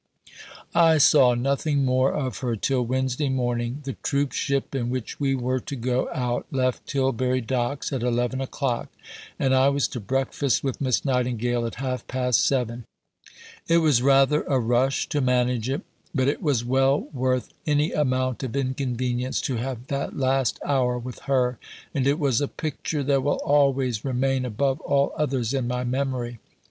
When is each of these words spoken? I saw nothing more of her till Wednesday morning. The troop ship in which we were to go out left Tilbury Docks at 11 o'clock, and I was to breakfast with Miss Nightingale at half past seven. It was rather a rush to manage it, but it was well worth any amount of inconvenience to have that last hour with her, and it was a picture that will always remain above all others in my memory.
I 0.73 0.97
saw 0.97 1.35
nothing 1.35 1.85
more 1.85 2.11
of 2.11 2.39
her 2.39 2.55
till 2.55 2.83
Wednesday 2.83 3.29
morning. 3.29 3.81
The 3.83 3.93
troop 4.01 4.31
ship 4.31 4.73
in 4.73 4.89
which 4.89 5.19
we 5.19 5.35
were 5.35 5.59
to 5.59 5.75
go 5.75 6.09
out 6.11 6.47
left 6.49 6.87
Tilbury 6.87 7.39
Docks 7.41 7.93
at 7.93 8.01
11 8.01 8.41
o'clock, 8.41 8.89
and 9.37 9.53
I 9.53 9.69
was 9.69 9.87
to 9.89 9.99
breakfast 9.99 10.63
with 10.63 10.81
Miss 10.81 11.05
Nightingale 11.05 11.67
at 11.67 11.75
half 11.75 12.07
past 12.07 12.43
seven. 12.47 12.85
It 13.67 13.77
was 13.77 14.01
rather 14.01 14.41
a 14.47 14.57
rush 14.57 15.07
to 15.09 15.21
manage 15.21 15.69
it, 15.69 15.83
but 16.15 16.27
it 16.27 16.41
was 16.41 16.65
well 16.65 17.01
worth 17.13 17.53
any 17.67 17.91
amount 17.91 18.41
of 18.41 18.55
inconvenience 18.55 19.39
to 19.41 19.57
have 19.57 19.85
that 19.89 20.17
last 20.17 20.57
hour 20.65 20.97
with 20.97 21.19
her, 21.29 21.59
and 21.93 22.07
it 22.07 22.17
was 22.17 22.41
a 22.41 22.47
picture 22.47 23.03
that 23.03 23.21
will 23.21 23.39
always 23.45 24.03
remain 24.03 24.45
above 24.45 24.79
all 24.81 25.13
others 25.15 25.53
in 25.53 25.67
my 25.67 25.83
memory. 25.83 26.39